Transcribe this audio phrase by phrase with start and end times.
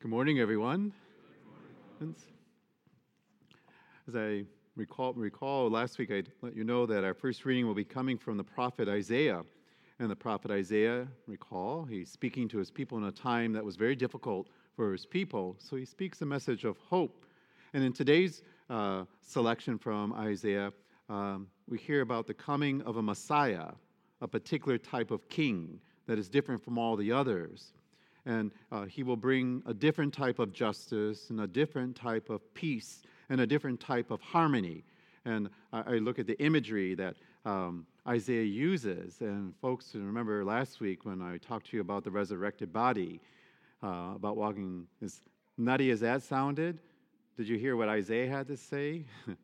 [0.00, 0.92] Good morning, everyone.
[4.06, 4.44] As I
[4.76, 8.16] recall, recall last week, I let you know that our first reading will be coming
[8.16, 9.42] from the prophet Isaiah.
[9.98, 13.74] And the prophet Isaiah, recall, he's speaking to his people in a time that was
[13.74, 15.56] very difficult for his people.
[15.58, 17.26] So he speaks a message of hope.
[17.74, 20.72] And in today's uh, selection from Isaiah,
[21.08, 23.72] um, we hear about the coming of a Messiah,
[24.20, 27.72] a particular type of king that is different from all the others
[28.28, 32.42] and uh, he will bring a different type of justice and a different type of
[32.54, 34.84] peace and a different type of harmony.
[35.24, 37.16] And I, I look at the imagery that
[37.46, 39.20] um, Isaiah uses.
[39.20, 43.20] And folks, remember last week when I talked to you about the resurrected body,
[43.82, 45.20] uh, about walking, as
[45.56, 46.78] nutty as that sounded,
[47.38, 49.04] did you hear what Isaiah had to say?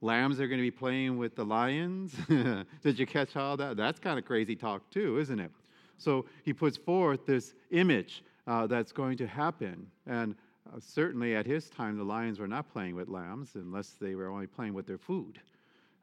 [0.00, 2.14] Lambs are going to be playing with the lions.
[2.82, 3.76] did you catch all that?
[3.76, 5.50] That's kind of crazy talk, too, isn't it?
[5.98, 9.88] So he puts forth this image uh, that's going to happen.
[10.06, 10.34] And
[10.66, 14.28] uh, certainly at his time, the lions were not playing with lambs unless they were
[14.28, 15.40] only playing with their food.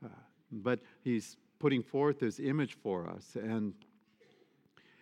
[0.04, 0.10] Uh,
[0.52, 3.36] but he's putting forth this image for us.
[3.36, 3.74] And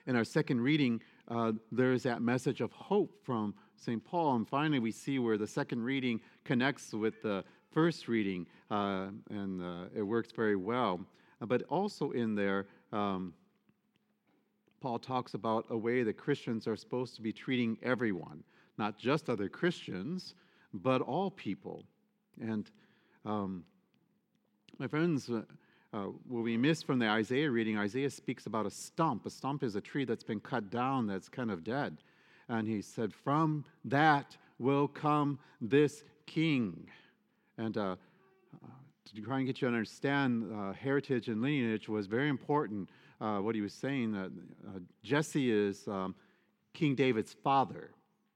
[0.05, 4.03] in our second reading, uh, there's that message of hope from St.
[4.03, 4.35] Paul.
[4.35, 9.61] And finally, we see where the second reading connects with the first reading, uh, and
[9.61, 10.99] uh, it works very well.
[11.39, 13.33] but also in there, um,
[14.83, 18.43] Paul talks about a way that Christians are supposed to be treating everyone,
[18.77, 20.35] not just other Christians,
[20.73, 21.85] but all people.
[22.41, 22.69] And
[23.23, 23.63] um,
[24.79, 25.43] my friends, uh,
[25.93, 29.25] uh, what we missed from the Isaiah reading, Isaiah speaks about a stump.
[29.25, 31.99] A stump is a tree that's been cut down that's kind of dead.
[32.49, 36.89] And he said, From that will come this king.
[37.57, 37.95] And uh,
[39.15, 42.89] to try and get you to understand, uh, heritage and lineage was very important
[43.21, 44.31] uh, what he was saying that
[44.67, 46.15] uh, Jesse is um,
[46.73, 47.91] King David's father.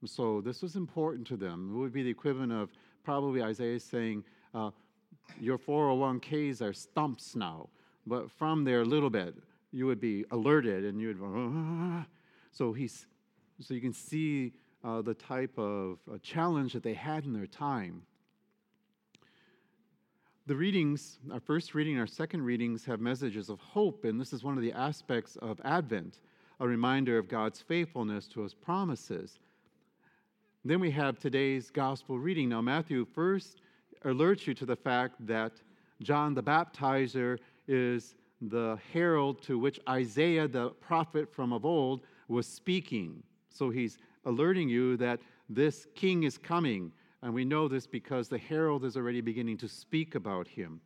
[0.05, 1.73] So this was important to them.
[1.73, 2.69] It would be the equivalent of
[3.03, 4.71] probably Isaiah saying, uh,
[5.39, 7.69] Your 401ks are stumps now.
[8.05, 9.35] But from there, a little bit,
[9.71, 12.05] you would be alerted and you would, ah.
[12.51, 13.05] so he's,
[13.59, 17.47] so you can see uh, the type of uh, challenge that they had in their
[17.47, 18.03] time.
[20.47, 24.45] The readings, our first reading, our second readings, have messages of hope, and this is
[24.45, 26.21] one of the aspects of Advent,
[26.61, 29.39] a reminder of God's faithfulness to his promises.
[30.63, 32.47] Then we have today's gospel reading.
[32.47, 33.59] Now, Matthew first
[34.05, 35.51] alerts you to the fact that
[36.01, 42.47] John the Baptizer is the herald to which Isaiah, the prophet from of old, was
[42.47, 43.21] speaking.
[43.49, 45.19] So he's alerting you that
[45.49, 46.93] this king is coming.
[47.21, 50.81] And we know this because the herald is already beginning to speak about him.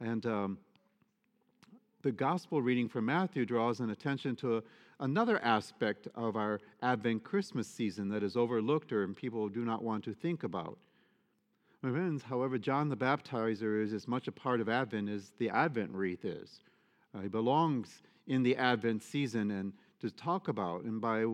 [0.00, 0.58] And um,
[2.02, 4.62] the gospel reading from Matthew draws an attention to a,
[5.00, 10.04] another aspect of our Advent Christmas season that is overlooked or people do not want
[10.04, 10.78] to think about.
[11.82, 15.50] My friends, however, John the Baptizer is as much a part of Advent as the
[15.50, 16.60] Advent wreath is.
[17.12, 20.82] Uh, he belongs in the Advent season and to talk about.
[20.84, 21.24] And by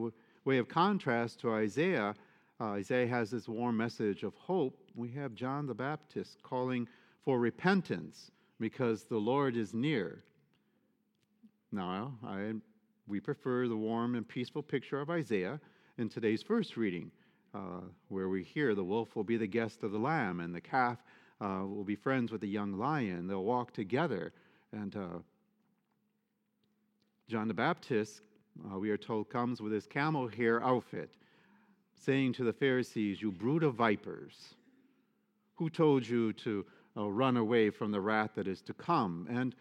[0.44, 2.14] way of contrast to Isaiah,
[2.60, 4.76] uh, Isaiah has this warm message of hope.
[4.96, 6.88] We have John the Baptist calling
[7.24, 10.24] for repentance because the Lord is near.
[11.70, 12.54] Now, I,
[13.06, 15.60] we prefer the warm and peaceful picture of Isaiah
[15.98, 17.12] in today's first reading,
[17.54, 20.60] uh, where we hear the wolf will be the guest of the lamb and the
[20.60, 20.98] calf
[21.40, 23.28] uh, will be friends with the young lion.
[23.28, 24.32] They'll walk together.
[24.72, 25.18] And uh,
[27.28, 28.22] John the Baptist,
[28.72, 31.14] uh, we are told, comes with his camel hair outfit
[31.98, 34.54] saying to the Pharisees, You brood of vipers,
[35.56, 36.64] who told you to
[36.96, 39.26] uh, run away from the wrath that is to come?
[39.30, 39.54] And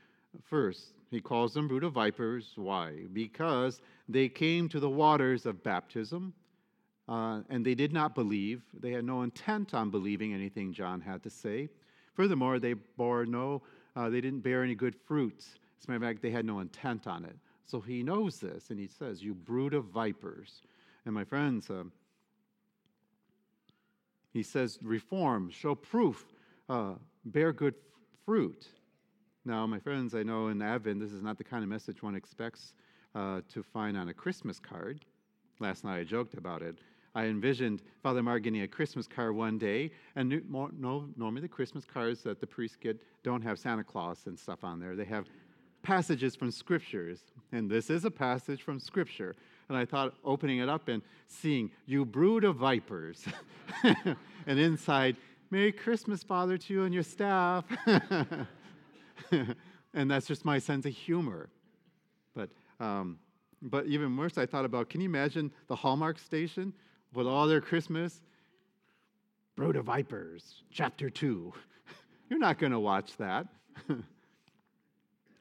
[0.44, 2.54] first, he calls them brood of vipers.
[2.56, 2.94] Why?
[3.14, 6.34] Because they came to the waters of baptism
[7.08, 8.64] uh, and they did not believe.
[8.74, 11.70] They had no intent on believing anything John had to say.
[12.14, 13.62] Furthermore, they bore no,
[13.96, 15.56] uh, they didn't bear any good fruits.
[15.80, 17.36] As a matter of fact, they had no intent on it.
[17.66, 20.62] So he knows this, and he says, You brood of vipers.
[21.06, 21.84] And my friends, uh,
[24.38, 26.26] he says, reform, show proof,
[26.70, 26.94] uh,
[27.26, 27.76] bear good
[28.26, 28.68] fruit.
[29.46, 32.16] Now, my friends, I know in Advent, this is not the kind of message one
[32.16, 32.74] expects
[33.16, 35.06] uh, to find on a Christmas card.
[35.60, 36.78] Last night I joked about it.
[37.16, 41.84] I envisioned Father Mark getting a Christmas card one day, and no, normally the Christmas
[41.84, 44.96] cards that the priests get don't have Santa Claus and stuff on there.
[44.96, 45.26] They have
[45.82, 49.36] passages from scriptures, and this is a passage from Scripture.
[49.70, 53.26] And I thought opening it up and seeing, You brood of vipers.
[53.84, 55.18] and inside,
[55.50, 57.66] Merry Christmas, Father, to you and your staff.
[59.94, 61.50] and that's just my sense of humor.
[62.34, 62.50] But,
[62.80, 63.20] um,
[63.62, 66.74] but even worse, I thought about can you imagine the Hallmark station?
[67.14, 68.22] with all their Christmas,
[69.56, 71.54] Brood of Vipers, chapter 2.
[72.30, 73.48] You're not going to watch that.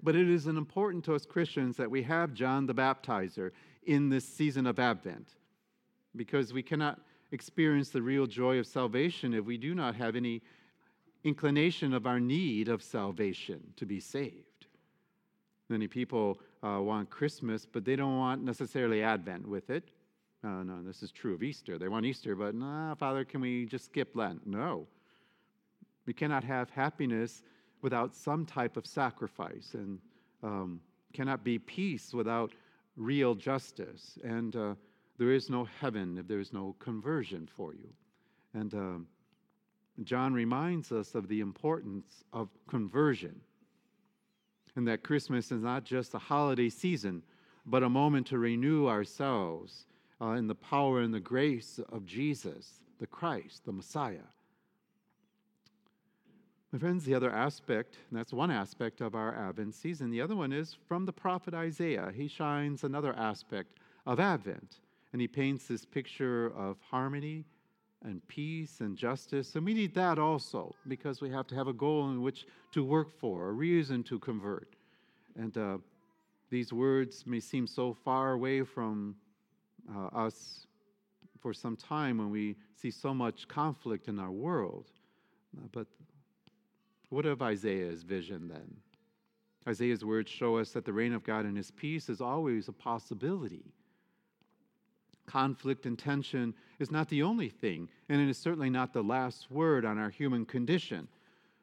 [0.03, 3.51] but it is important to us Christians that we have John the Baptizer
[3.87, 5.35] in this season of Advent
[6.15, 7.01] because we cannot
[7.33, 10.43] experience the real joy of salvation if we do not have any
[11.25, 14.67] inclination of our need of salvation to be saved.
[15.69, 19.91] Many people uh, want Christmas, but they don't want necessarily Advent with it.
[20.45, 21.79] Uh, no, this is true of Easter.
[21.79, 24.47] They want Easter, but nah, Father, can we just skip Lent?
[24.47, 24.87] No.
[26.07, 27.43] We cannot have happiness
[27.83, 29.99] without some type of sacrifice, and
[30.45, 30.81] um,
[31.13, 32.53] cannot be peace without
[32.97, 34.19] real justice.
[34.25, 34.75] And uh,
[35.19, 37.89] there is no heaven if there is no conversion for you.
[38.55, 39.07] And um,
[40.03, 43.41] John reminds us of the importance of conversion.
[44.75, 47.23] And that Christmas is not just a holiday season,
[47.65, 49.87] but a moment to renew ourselves
[50.21, 54.29] uh, in the power and the grace of Jesus, the Christ, the Messiah.
[56.73, 60.35] My friends, the other aspect, and that's one aspect of our Advent season, the other
[60.35, 62.13] one is from the prophet Isaiah.
[62.15, 64.81] He shines another aspect of Advent,
[65.13, 67.45] and he paints this picture of harmony
[68.05, 69.55] and peace and justice.
[69.55, 72.85] And we need that also because we have to have a goal in which to
[72.85, 74.75] work for, a reason to convert.
[75.37, 75.79] And uh,
[76.51, 79.15] these words may seem so far away from
[79.95, 80.67] uh, us
[81.41, 84.91] for some time when we see so much conflict in our world.
[85.73, 85.87] But
[87.09, 88.77] what of Isaiah's vision then?
[89.69, 92.73] Isaiah's words show us that the reign of God and his peace is always a
[92.73, 93.73] possibility
[95.27, 99.51] conflict and tension is not the only thing, and it is certainly not the last
[99.51, 101.07] word on our human condition.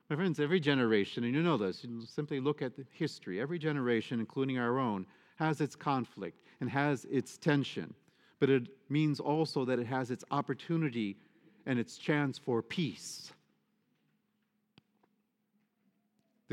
[0.10, 4.20] My friends, every generation, and you know this, you simply look at history, every generation,
[4.20, 5.08] including our own,
[5.38, 7.94] has its conflict and has its tension.
[8.40, 11.18] But it means also that it has its opportunity
[11.66, 13.32] and its chance for peace.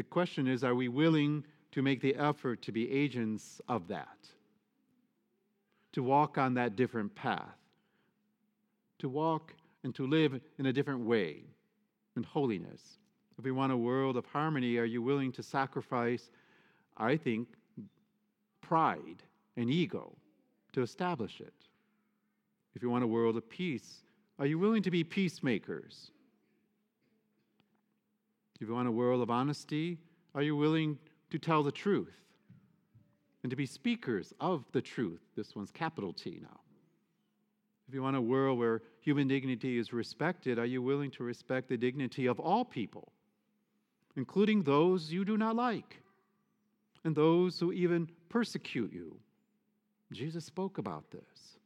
[0.01, 4.17] The question is are we willing to make the effort to be agents of that?
[5.93, 7.59] to walk on that different path,
[8.99, 9.53] to walk
[9.85, 11.43] and to live in a different way,
[12.17, 12.99] in holiness.
[13.39, 16.31] If we want a world of harmony, are you willing to sacrifice,
[16.97, 17.49] I think,
[18.63, 19.23] pride
[19.59, 20.17] and ego
[20.73, 21.53] to establish it?
[22.75, 24.05] If you want a world of peace,
[24.39, 26.11] are you willing to be peacemakers?
[28.61, 29.99] If you want a world of honesty,
[30.35, 30.99] are you willing
[31.31, 32.21] to tell the truth?
[33.43, 35.21] and to be speakers of the truth.
[35.37, 36.61] This one's capital T now.
[37.89, 41.69] If you want a world where human dignity is respected, are you willing to respect
[41.69, 43.13] the dignity of all people,
[44.17, 46.03] including those you do not like
[47.05, 49.17] and those who even persecute you?
[50.13, 51.57] Jesus spoke about this.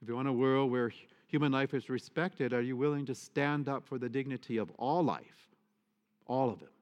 [0.00, 0.92] If you want a world where
[1.26, 5.02] human life is respected, are you willing to stand up for the dignity of all
[5.02, 5.50] life,
[6.26, 6.72] all of it?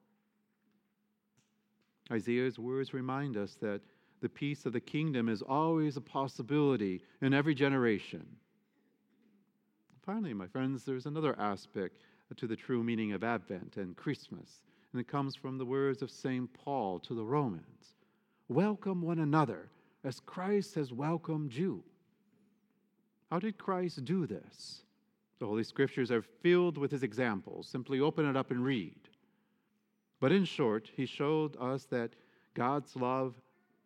[2.12, 3.81] Isaiah's words remind us that
[4.20, 8.26] the peace of the kingdom is always a possibility in every generation.
[10.05, 11.99] Finally, my friends, there's another aspect
[12.37, 14.61] to the true meaning of Advent and Christmas,
[14.93, 16.52] and it comes from the words of St.
[16.52, 17.94] Paul to the Romans
[18.49, 19.70] Welcome one another
[20.05, 21.82] as Christ has welcomed you.
[23.31, 24.82] How did Christ do this?
[25.38, 27.66] The Holy Scriptures are filled with his examples.
[27.68, 29.09] Simply open it up and read.
[30.25, 32.14] But in short, he showed us that
[32.54, 33.35] God's love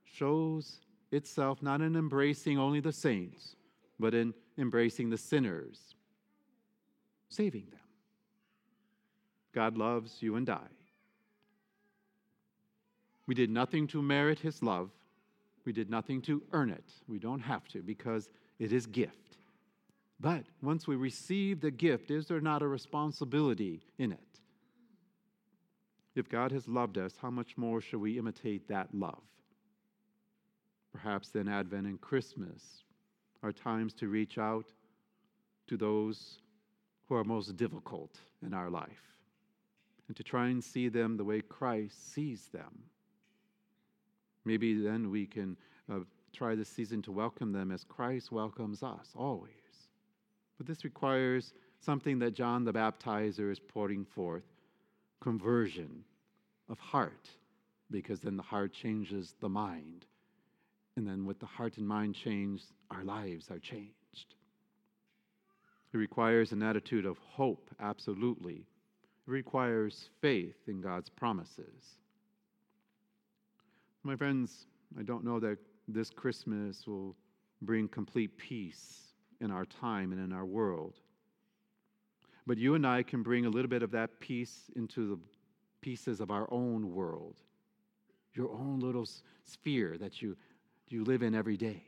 [0.04, 0.78] shows
[1.10, 3.56] itself not in embracing only the saints,
[3.98, 5.96] but in embracing the sinners,
[7.28, 7.80] saving them.
[9.52, 10.68] God loves you and I.
[13.26, 14.90] We did nothing to merit his love.
[15.64, 16.88] We did nothing to earn it.
[17.08, 18.30] We don't have to because
[18.60, 19.38] it is gift.
[20.20, 24.37] But once we receive the gift, is there not a responsibility in it?
[26.14, 29.22] If God has loved us, how much more should we imitate that love?
[30.92, 32.82] Perhaps then Advent and Christmas
[33.42, 34.66] are times to reach out
[35.68, 36.40] to those
[37.08, 39.16] who are most difficult in our life
[40.08, 42.82] and to try and see them the way Christ sees them.
[44.44, 45.56] Maybe then we can
[45.92, 46.00] uh,
[46.32, 49.52] try this season to welcome them as Christ welcomes us always.
[50.56, 54.44] But this requires something that John the Baptizer is pouring forth
[55.20, 56.04] conversion
[56.68, 57.28] of heart,
[57.90, 60.06] because then the heart changes the mind
[60.98, 64.34] and then with the heart and mind changed, our lives are changed.
[65.94, 68.66] It requires an attitude of hope, absolutely.
[69.26, 72.00] It requires faith in God's promises.
[74.02, 74.66] My friends,
[74.98, 77.14] I don't know that this Christmas will
[77.62, 80.94] bring complete peace in our time and in our world.
[82.48, 85.18] But you and I can bring a little bit of that peace into the
[85.82, 87.36] pieces of our own world,
[88.32, 89.06] your own little
[89.44, 90.34] sphere that you,
[90.88, 91.82] you live in every day.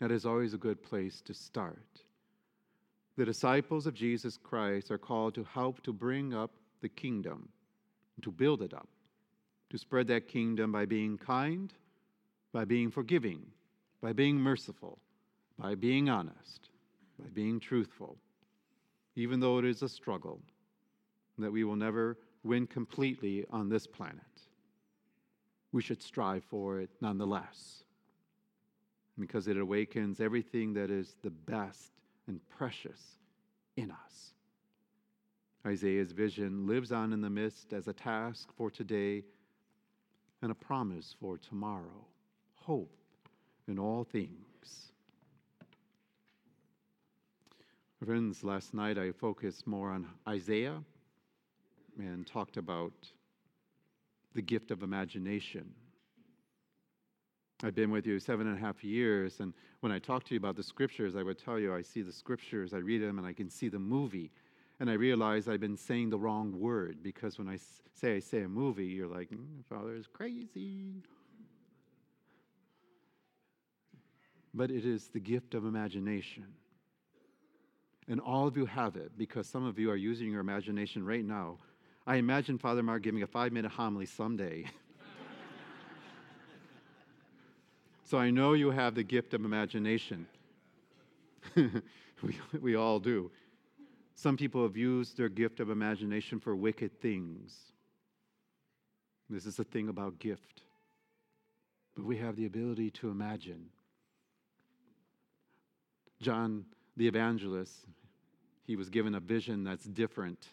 [0.00, 2.02] That is always a good place to start.
[3.16, 6.50] The disciples of Jesus Christ are called to help to bring up
[6.82, 7.48] the kingdom,
[8.20, 8.88] to build it up,
[9.70, 11.72] to spread that kingdom by being kind,
[12.52, 13.46] by being forgiving,
[14.02, 14.98] by being merciful,
[15.58, 16.68] by being honest,
[17.18, 18.16] by being truthful,
[19.16, 20.40] even though it is a struggle
[21.38, 24.22] that we will never win completely on this planet.
[25.72, 27.84] We should strive for it nonetheless
[29.18, 31.92] because it awakens everything that is the best
[32.26, 33.18] and precious
[33.76, 34.34] in us.
[35.66, 39.24] Isaiah's vision lives on in the mist as a task for today
[40.40, 42.06] and a promise for tomorrow,
[42.54, 42.96] hope
[43.66, 44.92] in all things.
[48.04, 50.84] Friends, last night I focused more on Isaiah
[51.98, 52.92] and talked about
[54.34, 55.74] the gift of imagination.
[57.64, 60.38] I've been with you seven and a half years, and when I talk to you
[60.38, 63.26] about the scriptures, I would tell you I see the scriptures, I read them, and
[63.26, 64.30] I can see the movie.
[64.78, 67.58] And I realize I've been saying the wrong word because when I
[67.94, 71.02] say I say a movie, you're like, mm, Father is crazy.
[74.54, 76.46] But it is the gift of imagination.
[78.08, 81.24] And all of you have it because some of you are using your imagination right
[81.24, 81.58] now.
[82.06, 84.64] I imagine Father Mark giving a five minute homily someday.
[88.08, 90.26] So I know you have the gift of imagination.
[91.54, 93.30] we, we all do.
[94.14, 97.54] Some people have used their gift of imagination for wicked things.
[99.28, 100.62] This is the thing about gift.
[101.94, 103.66] But we have the ability to imagine.
[106.22, 106.64] John
[106.96, 107.84] the evangelist,
[108.68, 110.46] he was given a vision that's different.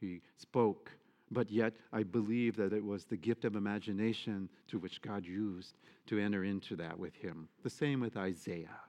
[0.00, 0.90] He spoke
[1.30, 5.76] but yet I believe that it was the gift of imagination to which God used
[6.06, 7.48] to enter into that with him.
[7.62, 8.80] The same with Isaiah.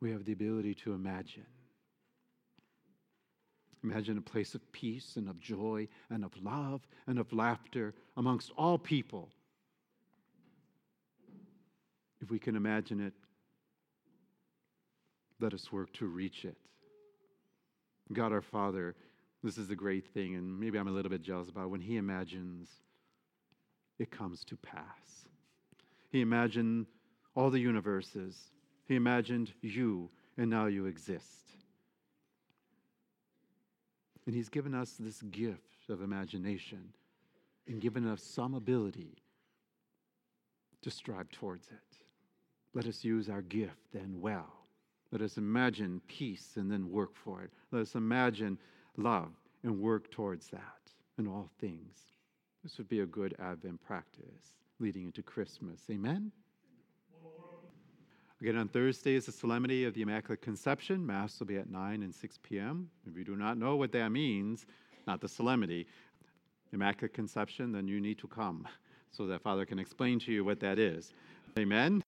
[0.00, 1.46] We have the ability to imagine.
[3.82, 8.52] Imagine a place of peace and of joy and of love and of laughter amongst
[8.56, 9.30] all people.
[12.20, 13.14] If we can imagine it,
[15.40, 16.56] let us work to reach it.
[18.12, 18.94] God our Father,
[19.42, 21.70] this is the great thing, and maybe I'm a little bit jealous about it.
[21.70, 22.68] when he imagines
[23.98, 25.26] it comes to pass.
[26.10, 26.86] He imagined
[27.34, 28.36] all the universes,
[28.86, 31.26] he imagined you, and now you exist.
[34.26, 36.92] And he's given us this gift of imagination
[37.66, 39.16] and given us some ability
[40.82, 41.98] to strive towards it.
[42.74, 44.59] Let us use our gift then well.
[45.12, 47.50] Let us imagine peace and then work for it.
[47.72, 48.58] Let us imagine
[48.96, 51.98] love and work towards that in all things.
[52.62, 55.80] This would be a good Advent practice leading into Christmas.
[55.90, 56.30] Amen?
[58.40, 61.04] Again, on Thursday is the Solemnity of the Immaculate Conception.
[61.04, 62.88] Mass will be at 9 and 6 p.m.
[63.06, 64.64] If you do not know what that means,
[65.06, 65.86] not the solemnity,
[66.72, 68.66] Immaculate Conception, then you need to come
[69.10, 71.12] so that Father can explain to you what that is.
[71.58, 72.02] Amen?